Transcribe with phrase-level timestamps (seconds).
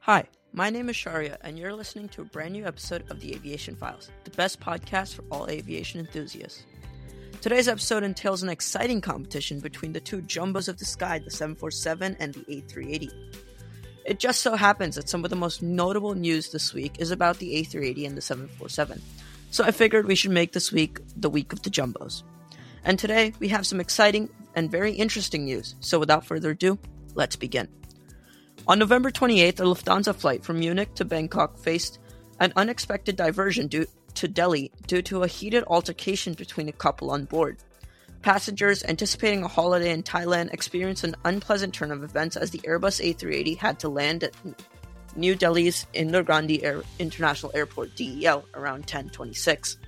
[0.00, 0.24] Hi,
[0.54, 3.76] my name is Sharia, and you're listening to a brand new episode of the Aviation
[3.76, 6.64] Files, the best podcast for all aviation enthusiasts.
[7.42, 12.16] Today's episode entails an exciting competition between the two jumbos of the sky, the 747
[12.18, 13.12] and the A380.
[14.06, 17.36] It just so happens that some of the most notable news this week is about
[17.36, 19.02] the A380 and the 747,
[19.50, 22.22] so I figured we should make this week the week of the jumbos.
[22.84, 26.78] And today we have some exciting and very interesting news, so without further ado,
[27.14, 27.68] let's begin.
[28.68, 31.98] On November 28th, a Lufthansa flight from Munich to Bangkok faced
[32.38, 37.24] an unexpected diversion due to Delhi due to a heated altercation between a couple on
[37.24, 37.56] board.
[38.20, 43.02] Passengers anticipating a holiday in Thailand experienced an unpleasant turn of events as the Airbus
[43.02, 44.34] A380 had to land at
[45.16, 49.78] New Delhi's Indira Gandhi Air International Airport (DEL) around 10:26.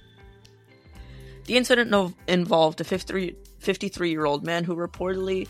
[1.44, 5.48] The incident involved a 53 year old man who reportedly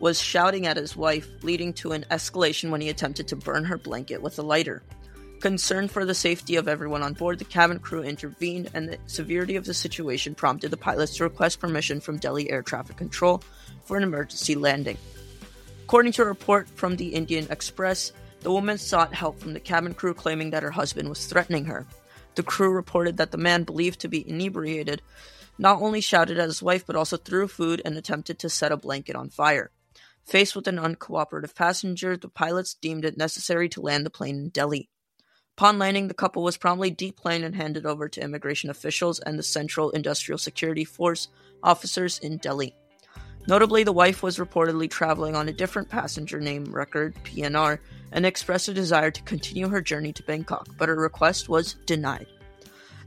[0.00, 3.78] was shouting at his wife, leading to an escalation when he attempted to burn her
[3.78, 4.82] blanket with a lighter.
[5.40, 9.56] Concerned for the safety of everyone on board, the cabin crew intervened, and the severity
[9.56, 13.42] of the situation prompted the pilots to request permission from Delhi Air Traffic Control
[13.84, 14.96] for an emergency landing.
[15.84, 19.94] According to a report from the Indian Express, the woman sought help from the cabin
[19.94, 21.86] crew, claiming that her husband was threatening her.
[22.34, 25.02] The crew reported that the man, believed to be inebriated,
[25.58, 28.76] not only shouted at his wife but also threw food and attempted to set a
[28.76, 29.70] blanket on fire.
[30.26, 34.48] Faced with an uncooperative passenger, the pilots deemed it necessary to land the plane in
[34.48, 34.88] Delhi.
[35.56, 39.44] Upon landing, the couple was promptly deplaned and handed over to immigration officials and the
[39.44, 41.28] Central Industrial Security Force
[41.62, 42.74] officers in Delhi.
[43.46, 47.78] Notably, the wife was reportedly traveling on a different passenger name record, PNR,
[48.10, 52.26] and expressed a desire to continue her journey to Bangkok, but her request was denied.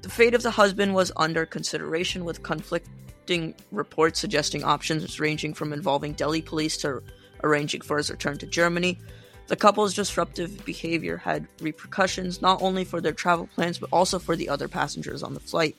[0.02, 5.74] The fate of the husband was under consideration, with conflicting reports suggesting options ranging from
[5.74, 7.04] involving Delhi police to
[7.44, 9.00] arranging for his return to Germany.
[9.48, 14.36] The couple's disruptive behavior had repercussions not only for their travel plans but also for
[14.36, 15.76] the other passengers on the flight,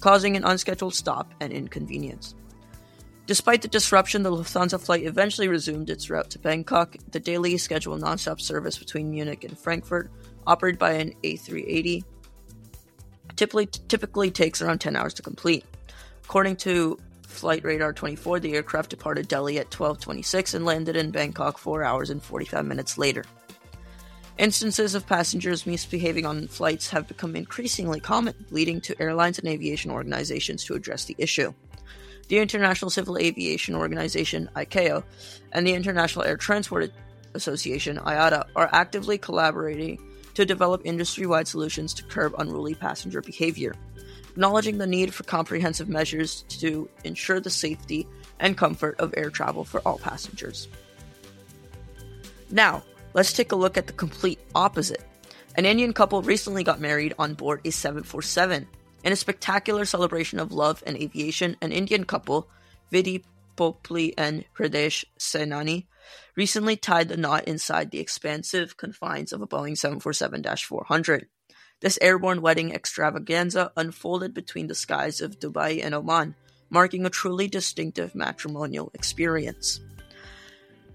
[0.00, 2.34] causing an unscheduled stop and inconvenience.
[3.26, 6.96] Despite the disruption, the Lufthansa flight eventually resumed its route to Bangkok.
[7.10, 10.10] The daily scheduled nonstop service between Munich and Frankfurt,
[10.46, 12.04] operated by an A380,
[13.36, 15.64] typically, typically takes around 10 hours to complete.
[16.24, 16.98] According to
[17.34, 22.10] Flight Radar 24, the aircraft departed Delhi at 12:26 and landed in Bangkok 4 hours
[22.10, 23.24] and 45 minutes later.
[24.38, 29.90] Instances of passengers misbehaving on flights have become increasingly common, leading to airlines and aviation
[29.90, 31.52] organizations to address the issue.
[32.28, 35.04] The International Civil Aviation Organization (ICAO)
[35.52, 36.92] and the International Air Transport
[37.34, 39.98] Association (IATA) are actively collaborating
[40.34, 43.74] to develop industry-wide solutions to curb unruly passenger behavior
[44.34, 48.04] acknowledging the need for comprehensive measures to ensure the safety
[48.40, 50.66] and comfort of air travel for all passengers.
[52.50, 55.04] Now, let's take a look at the complete opposite.
[55.54, 58.66] An Indian couple recently got married on board a 747.
[59.04, 62.48] In a spectacular celebration of love and aviation, an Indian couple,
[62.90, 63.22] Vidhi
[63.56, 65.86] Popli and Hridesh Sainani,
[66.34, 71.28] recently tied the knot inside the expansive confines of a Boeing 747 400.
[71.84, 76.34] This airborne wedding extravaganza unfolded between the skies of Dubai and Oman,
[76.70, 79.80] marking a truly distinctive matrimonial experience.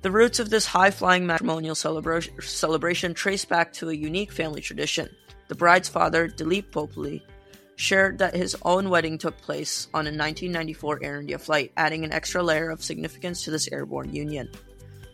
[0.02, 4.62] The roots of this high flying matrimonial celebra- celebration trace back to a unique family
[4.62, 5.16] tradition.
[5.48, 7.22] The bride's father, Dilip Popli,
[7.76, 12.12] shared that his own wedding took place on a 1994 Air India flight, adding an
[12.12, 14.50] extra layer of significance to this airborne union.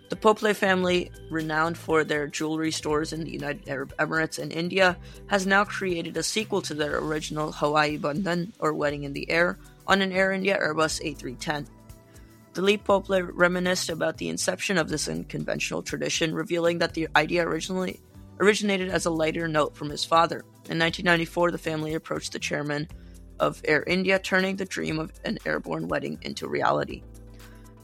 [0.07, 4.97] The Popli family, renowned for their jewelry stores in the United Arab Emirates and India,
[5.27, 9.57] has now created a sequel to their original Hawaii Bandhan, or Wedding in the Air,
[9.88, 11.66] on an Air India Airbus A310.
[12.53, 17.45] The Dilip Popli reminisced about the inception of this unconventional tradition, revealing that the idea
[17.45, 17.99] originally
[18.39, 20.41] originated as a lighter note from his father.
[20.69, 22.87] In 1994, the family approached the chairman
[23.40, 27.02] of Air India, turning the dream of an airborne wedding into reality.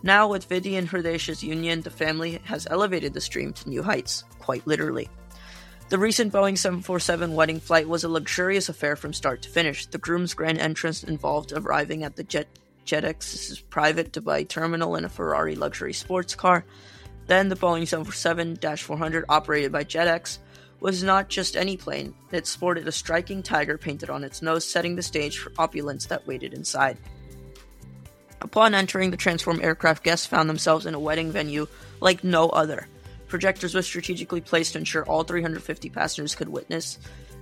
[0.04, 4.24] Now, with Vidhi and Hridesh's union, the family has elevated the stream to new heights,
[4.40, 5.10] quite literally.
[5.90, 9.86] The recent Boeing 747 wedding flight was a luxurious affair from start to finish.
[9.86, 12.48] The groom's grand entrance involved arriving at the Jet
[12.86, 16.66] Jetex's private Dubai terminal in a Ferrari luxury sports car.
[17.28, 20.40] Then the Boeing 747 400, operated by Jetex,
[20.80, 24.96] was not just any plane, it sported a striking tiger painted on its nose, setting
[24.96, 26.98] the stage for opulence that waited inside.
[28.42, 31.68] Upon entering the transform aircraft, guests found themselves in a wedding venue
[32.00, 32.88] like no other.
[33.28, 36.98] Projectors were strategically placed to ensure all 350 passengers could witness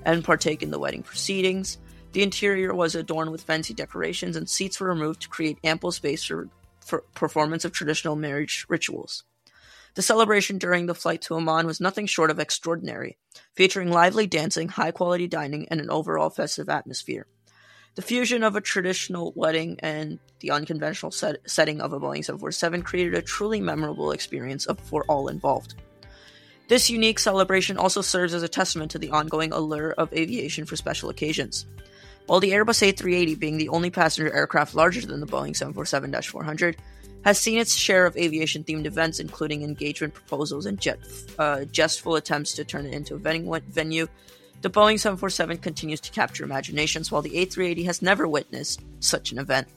[0.06, 1.78] and partake in the wedding proceedings.
[2.12, 6.24] The interior was adorned with fancy decorations, and seats were removed to create ample space
[6.24, 6.50] for,
[6.82, 9.24] for performance of traditional marriage rituals.
[9.96, 13.18] The celebration during the flight to Oman was nothing short of extraordinary,
[13.56, 17.26] featuring lively dancing, high quality dining, and an overall festive atmosphere.
[17.96, 22.82] The fusion of a traditional wedding and the unconventional set- setting of a Boeing 747
[22.82, 25.76] created a truly memorable experience for all involved.
[26.70, 30.76] This unique celebration also serves as a testament to the ongoing allure of aviation for
[30.76, 31.66] special occasions.
[32.28, 36.78] While the Airbus A380, being the only passenger aircraft larger than the Boeing 747 400,
[37.26, 41.00] has seen its share of aviation themed events, including engagement proposals and jet,
[41.40, 44.08] uh, jestful attempts to turn it into a venue.
[44.62, 49.40] The Boeing 747 continues to capture imaginations, while the A380 has never witnessed such an
[49.40, 49.70] event.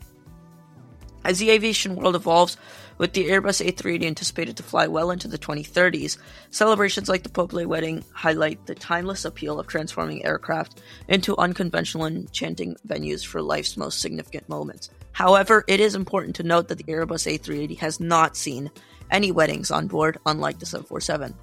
[1.24, 2.56] As the aviation world evolves,
[2.98, 6.18] with the Airbus A380 anticipated to fly well into the 2030s,
[6.50, 12.16] celebrations like the Popli wedding highlight the timeless appeal of transforming aircraft into unconventional and
[12.16, 14.90] enchanting venues for life's most significant moments.
[15.12, 18.68] However, it is important to note that the Airbus A380 has not seen
[19.12, 21.34] any weddings on board, unlike the 747.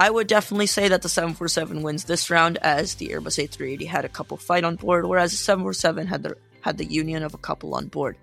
[0.00, 4.06] I would definitely say that the 747 wins this round, as the Airbus A380 had
[4.06, 7.38] a couple fight on board, whereas the 747 had the had the union of a
[7.38, 8.16] couple on board.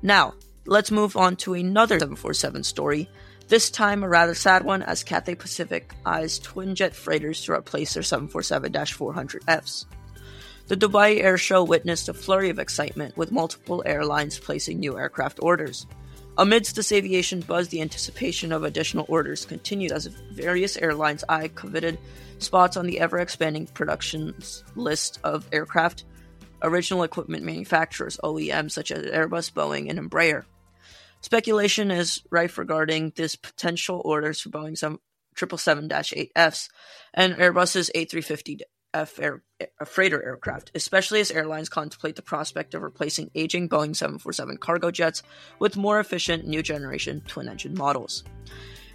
[0.00, 0.32] Now,
[0.64, 3.10] let's move on to another 747 story.
[3.48, 7.92] This time, a rather sad one, as Cathay Pacific eyes twin jet freighters to replace
[7.92, 9.84] their 747 400Fs.
[10.68, 15.40] The Dubai Air Show witnessed a flurry of excitement, with multiple airlines placing new aircraft
[15.42, 15.86] orders.
[16.38, 21.98] Amidst this aviation buzz, the anticipation of additional orders continued as various airlines eye coveted
[22.38, 24.34] spots on the ever expanding production
[24.74, 26.04] list of aircraft
[26.62, 30.44] original equipment manufacturers, OEMs such as Airbus, Boeing, and Embraer.
[31.20, 34.82] Speculation is rife regarding this potential orders for Boeing's
[35.36, 36.68] 777-8Fs
[37.14, 38.60] and Airbus's A350
[38.94, 39.42] F air,
[39.84, 45.22] freighter aircraft, especially as airlines contemplate the prospect of replacing aging Boeing 747 cargo jets
[45.58, 48.24] with more efficient new generation twin engine models.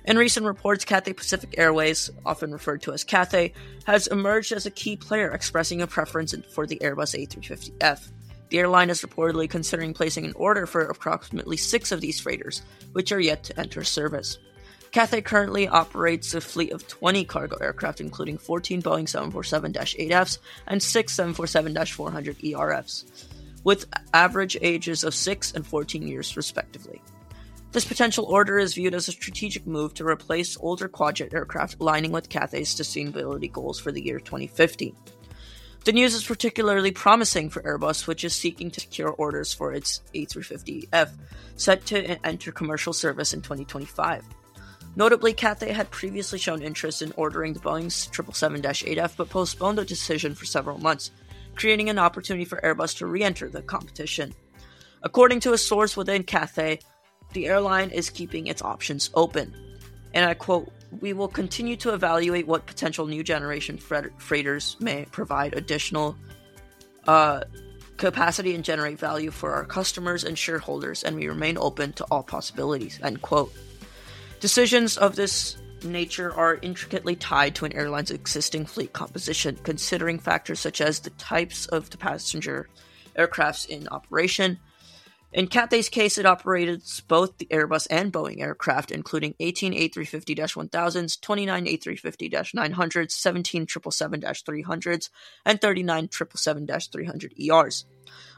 [0.05, 3.53] In recent reports, Cathay Pacific Airways, often referred to as Cathay,
[3.85, 8.11] has emerged as a key player expressing a preference for the Airbus A350F.
[8.49, 12.61] The airline is reportedly considering placing an order for approximately six of these freighters,
[12.93, 14.37] which are yet to enter service.
[14.97, 20.81] Cathay currently operates a fleet of 20 cargo aircraft, including 14 Boeing 747 8Fs and
[20.81, 23.05] 6 747 400 ERFs,
[23.63, 23.85] with
[24.15, 26.99] average ages of 6 and 14 years, respectively.
[27.73, 32.11] This potential order is viewed as a strategic move to replace older quadjet aircraft, aligning
[32.11, 34.95] with Cathay's sustainability goals for the year 2050.
[35.85, 40.01] The news is particularly promising for Airbus, which is seeking to secure orders for its
[40.15, 41.11] A350F,
[41.55, 44.23] set to enter commercial service in 2025.
[44.97, 50.33] Notably, Cathay had previously shown interest in ordering the Boeing 777-8F but postponed the decision
[50.33, 51.11] for several months,
[51.55, 54.33] creating an opportunity for Airbus to re-enter the competition.
[55.03, 56.79] According to a source within Cathay,
[57.33, 59.55] the airline is keeping its options open.
[60.15, 65.53] And I quote, we will continue to evaluate what potential new generation freighters may provide
[65.53, 66.17] additional
[67.05, 67.43] uh,
[67.97, 72.23] capacity and generate value for our customers and shareholders, and we remain open to all
[72.23, 72.99] possibilities.
[73.03, 73.53] End quote.
[74.39, 80.59] Decisions of this nature are intricately tied to an airline's existing fleet composition, considering factors
[80.59, 82.69] such as the types of the passenger
[83.17, 84.59] aircrafts in operation.
[85.33, 91.65] In Cathay's case, it operates both the Airbus and Boeing aircraft, including 18 A350-1000s, 29
[91.65, 95.09] A350-900s, 17 777-300s,
[95.45, 97.85] and 39 777-300ERs.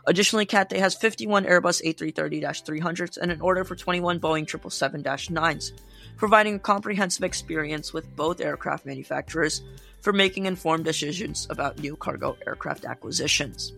[0.08, 5.74] Additionally, Cathay has 51 Airbus A330-300s and an order for 21 Boeing 777-9s
[6.19, 9.63] providing a comprehensive experience with both aircraft manufacturers
[10.01, 13.72] for making informed decisions about new cargo aircraft acquisitions.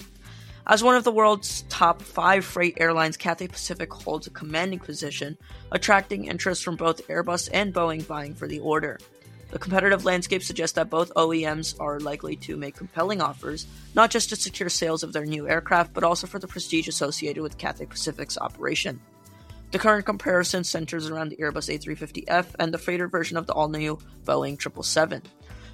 [0.71, 5.37] As one of the world's top five freight airlines, Cathay Pacific holds a commanding position,
[5.73, 8.97] attracting interest from both Airbus and Boeing vying for the order.
[9.49, 14.29] The competitive landscape suggests that both OEMs are likely to make compelling offers, not just
[14.29, 17.87] to secure sales of their new aircraft, but also for the prestige associated with Cathay
[17.87, 19.01] Pacific's operation.
[19.71, 23.67] The current comparison centers around the Airbus A350F and the freighter version of the all
[23.67, 25.23] new Boeing 777.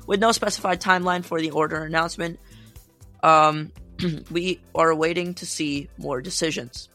[0.07, 2.39] With no specified timeline for the order announcement,
[3.21, 3.71] um,
[4.31, 6.89] we are waiting to see more decisions.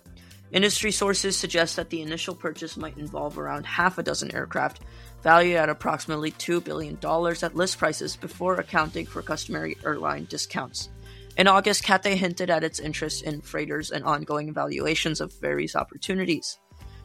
[0.52, 4.80] Industry sources suggest that the initial purchase might involve around half a dozen aircraft,
[5.22, 6.98] valued at approximately $2 billion
[7.42, 10.90] at list prices before accounting for customary airline discounts.
[11.38, 16.58] In August, Cathay hinted at its interest in freighters and ongoing evaluations of various opportunities.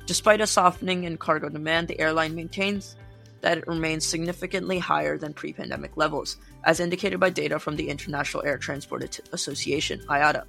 [0.06, 2.98] Despite a softening in cargo demand, the airline maintains
[3.40, 6.38] that it remains significantly higher than pre pandemic levels,
[6.68, 10.44] as indicated by data from the International Air Transport Association, IATA,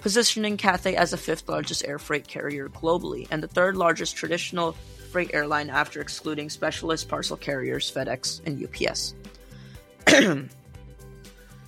[0.00, 4.72] positioning Cathay as the fifth largest air freight carrier globally and the third largest traditional
[5.10, 9.14] freight airline after excluding specialist parcel carriers FedEx and UPS.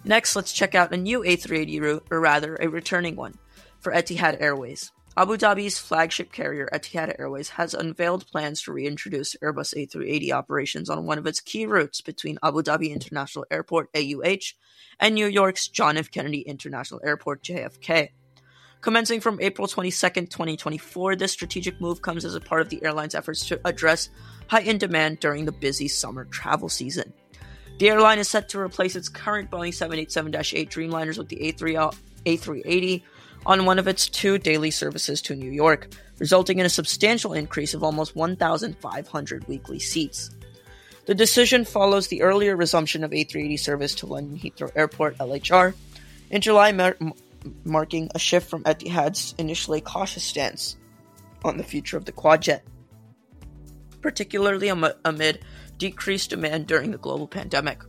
[0.05, 3.35] Next, let's check out a new A380 route, or rather, a returning one,
[3.81, 4.93] for Etihad Airways.
[5.19, 11.07] Abu Dhabi's flagship carrier Etihad Airways has unveiled plans to reintroduce Airbus A380 operations on
[11.07, 14.55] one of its key routes between Abu Dhabi International Airport AUH
[15.01, 16.13] and New York's John F.
[16.13, 18.11] Kennedy International Airport JFK.
[18.81, 23.17] Commencing from April 22, 2024, this strategic move comes as a part of the airline's
[23.17, 24.11] efforts to address
[24.47, 27.13] heightened demand during the busy summer travel season.
[27.81, 31.93] The airline is set to replace its current Boeing 787 8 Dreamliners with the A3,
[32.25, 33.03] A380
[33.47, 37.75] on one of its two daily services to New York, resulting in a substantial increase
[37.75, 40.31] of almost 1,500 weekly seats.
[41.07, 45.75] The decision follows the earlier resumption of A380 service to London Heathrow Airport (LHR)
[46.31, 46.99] in July, mar-
[47.65, 50.77] marking a shift from Etihad's initially cautious stance
[51.45, 52.61] on the future of the quadjet,
[54.03, 55.45] particularly am- amid
[55.79, 57.81] decreased demand during the global pandemic.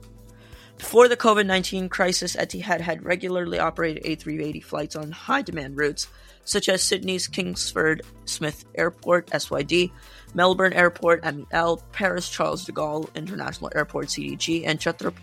[0.79, 6.07] Before the COVID 19 crisis, Etihad had regularly operated A380 flights on high demand routes,
[6.45, 9.91] such as Sydney's Kingsford Smith Airport, SYD,
[10.33, 15.13] Melbourne Airport, MEL, Paris Charles de Gaulle International Airport, CDG, and Chhatrapati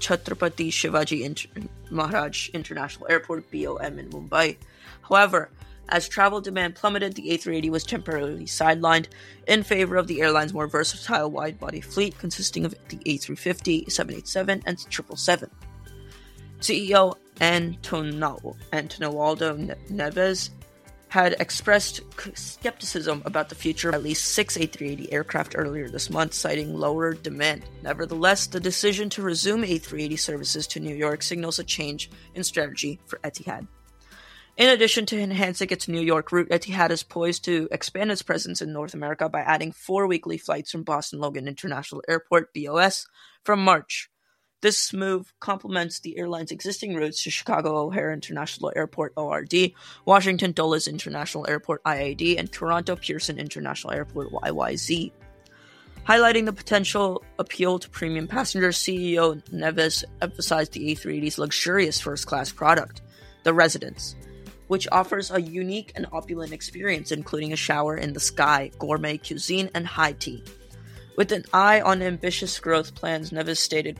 [0.00, 4.56] Shivaji Inter- Maharaj International Airport, BOM, in Mumbai.
[5.02, 5.50] However,
[5.88, 9.06] as travel demand plummeted, the A380 was temporarily sidelined
[9.46, 14.62] in favor of the airline's more versatile wide body fleet consisting of the A350, 787,
[14.66, 15.50] and 777.
[16.60, 19.34] CEO Antonio, Antonio
[19.90, 20.50] Neves
[21.08, 22.00] had expressed
[22.34, 27.14] skepticism about the future of at least six A380 aircraft earlier this month, citing lower
[27.14, 27.64] demand.
[27.82, 33.00] Nevertheless, the decision to resume A380 services to New York signals a change in strategy
[33.06, 33.66] for Etihad.
[34.58, 38.60] In addition to enhancing its New York route, Etihad is poised to expand its presence
[38.60, 43.06] in North America by adding four weekly flights from Boston Logan International Airport (BOS)
[43.44, 44.10] from March.
[44.60, 49.54] This move complements the airline's existing routes to Chicago O'Hare International Airport (ORD),
[50.04, 55.12] Washington Dulles International Airport (IAD), and Toronto Pearson International Airport (YYZ).
[56.04, 63.02] Highlighting the potential appeal to premium passengers, CEO Neves emphasized the A380's luxurious first-class product,
[63.44, 64.16] the Residence
[64.68, 69.70] which offers a unique and opulent experience, including a shower in the sky, gourmet cuisine,
[69.74, 70.42] and high tea.
[71.16, 73.98] With an eye on ambitious growth plans, Neves stated,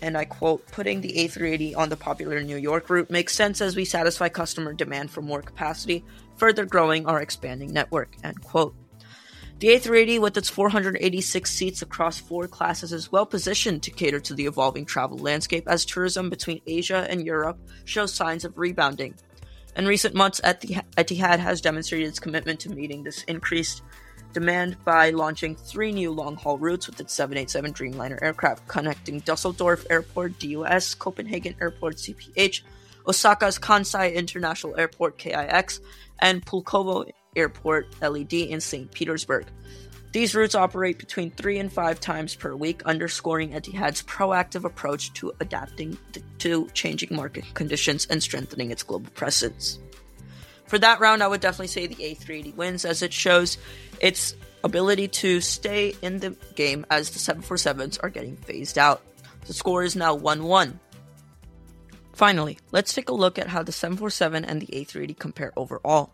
[0.00, 3.76] and I quote, putting the A380 on the popular New York route makes sense as
[3.76, 6.04] we satisfy customer demand for more capacity,
[6.36, 8.74] further growing our expanding network, end quote.
[9.60, 14.34] The A380, with its 486 seats across four classes, is well positioned to cater to
[14.34, 19.14] the evolving travel landscape as tourism between Asia and Europe shows signs of rebounding,
[19.76, 23.82] in recent months, Etihad has demonstrated its commitment to meeting this increased
[24.32, 29.86] demand by launching three new long haul routes with its 787 Dreamliner aircraft, connecting Dusseldorf
[29.90, 32.62] Airport DUS, Copenhagen Airport CPH,
[33.06, 35.80] Osaka's Kansai International Airport KIX,
[36.18, 38.90] and Pulkovo Airport LED in St.
[38.92, 39.46] Petersburg.
[40.14, 45.32] These routes operate between three and five times per week, underscoring Etihad's proactive approach to
[45.40, 45.98] adapting
[46.38, 49.80] to changing market conditions and strengthening its global presence.
[50.66, 53.58] For that round, I would definitely say the A380 wins, as it shows
[54.00, 59.02] its ability to stay in the game as the 747s are getting phased out.
[59.48, 60.78] The score is now 1 1.
[62.12, 66.13] Finally, let's take a look at how the 747 and the A380 compare overall.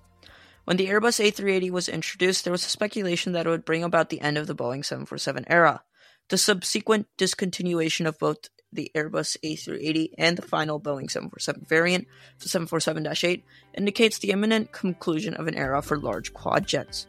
[0.71, 4.09] When the Airbus A380 was introduced, there was a speculation that it would bring about
[4.09, 5.83] the end of the Boeing 747 era.
[6.29, 12.07] The subsequent discontinuation of both the Airbus A380 and the final Boeing 747 variant,
[12.39, 13.45] the 747 8,
[13.77, 17.09] indicates the imminent conclusion of an era for large quad jets.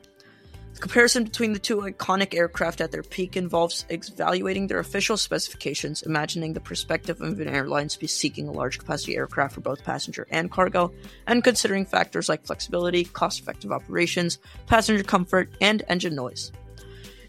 [0.73, 6.01] The comparison between the two iconic aircraft at their peak involves evaluating their official specifications,
[6.01, 10.49] imagining the perspective of an airline seeking a large capacity aircraft for both passenger and
[10.49, 10.91] cargo,
[11.27, 16.51] and considering factors like flexibility, cost effective operations, passenger comfort, and engine noise.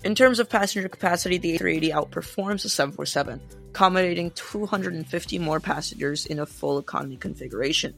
[0.05, 6.41] In terms of passenger capacity, the A380 outperforms the 747, accommodating 250 more passengers in
[6.41, 7.95] a full economy configuration.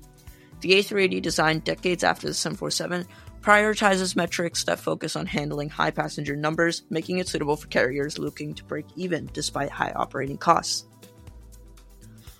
[0.60, 3.06] The A380, designed decades after the 747,
[3.44, 8.54] prioritizes metrics that focus on handling high passenger numbers, making it suitable for carriers looking
[8.54, 10.86] to break even despite high operating costs.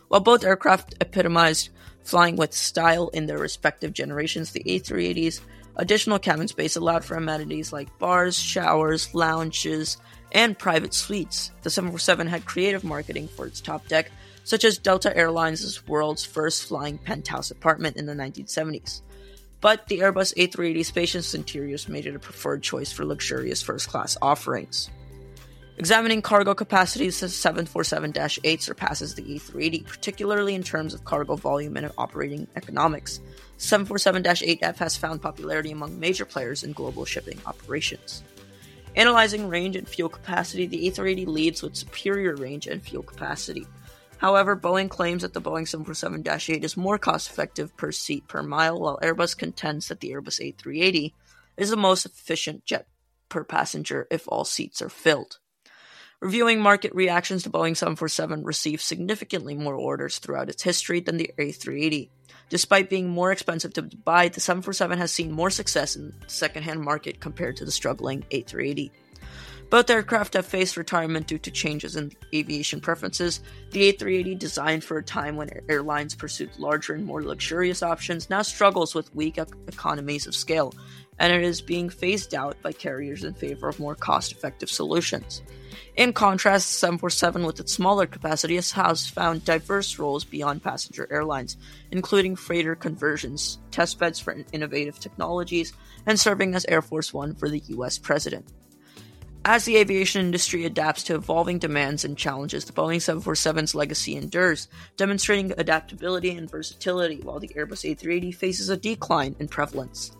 [0.08, 1.68] While both aircraft epitomized
[2.04, 5.42] flying with style in their respective generations, the A380's
[5.76, 9.99] additional cabin space allowed for amenities like bars, showers, lounges,
[10.32, 11.50] and private suites.
[11.62, 14.11] The 747 had creative marketing for its top deck,
[14.44, 19.02] such as Delta Airlines' world's first flying penthouse apartment in the 1970s.
[19.64, 24.14] But the Airbus A380 spacious interiors made it a preferred choice for luxurious first class
[24.21, 24.90] offerings.
[25.78, 28.12] Examining cargo capacities, the 747
[28.44, 33.21] 8 surpasses the A380, particularly in terms of cargo volume and operating economics.
[33.56, 38.23] 747 8F has found popularity among major players in global shipping operations.
[38.97, 43.66] Analyzing range and fuel capacity, the A380 leads with superior range and fuel capacity.
[44.25, 48.43] However, Boeing claims that the Boeing 747 8 is more cost effective per seat per
[48.43, 51.12] mile, while Airbus contends that the Airbus A380
[51.59, 52.87] is the most efficient jet
[53.28, 55.40] per passenger if all seats are filled.
[56.21, 61.31] Reviewing market reactions to Boeing 747 received significantly more orders throughout its history than the
[61.38, 62.09] A380.
[62.49, 66.81] Despite being more expensive to buy, the 747 has seen more success in the secondhand
[66.81, 68.90] market compared to the struggling A380.
[69.71, 73.40] Both aircraft have faced retirement due to changes in aviation preferences.
[73.71, 78.42] The A380, designed for a time when airlines pursued larger and more luxurious options, now
[78.42, 80.75] struggles with weak economies of scale,
[81.18, 85.42] and it is being phased out by carriers in favor of more cost effective solutions.
[85.97, 91.56] In contrast, 747, with its smaller capacity, has found diverse roles beyond passenger airlines,
[91.90, 95.73] including freighter conversions, testbeds for innovative technologies,
[96.06, 98.44] and serving as Air Force One for the US President.
[99.46, 104.68] As the aviation industry adapts to evolving demands and challenges, the Boeing 747's legacy endures,
[104.96, 110.12] demonstrating adaptability and versatility, while the Airbus A380 faces a decline in prevalence.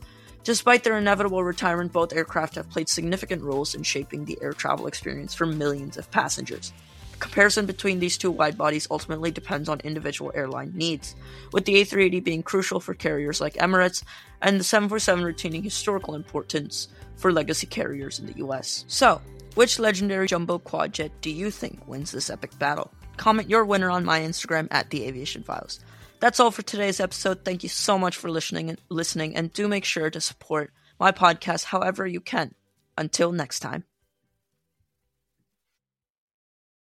[0.43, 4.87] Despite their inevitable retirement, both aircraft have played significant roles in shaping the air travel
[4.87, 6.75] experience for millions of passengers.
[7.19, 11.15] Comparison between these two wide bodies ultimately depends on individual airline needs,
[11.53, 14.03] with the A380 being crucial for carriers like Emirates
[14.43, 18.85] and the 747 retaining historical importance for legacy carriers in the US.
[18.89, 19.21] So,
[19.55, 22.91] which legendary jumbo quadjet do you think wins this epic battle?
[23.17, 25.81] Comment your winner on my Instagram at the Aviation Files.
[26.21, 27.45] That's all for today's episode.
[27.45, 31.13] Thank you so much for listening and listening and do make sure to support my
[31.13, 32.55] podcast however you can.
[32.97, 33.85] Until next time.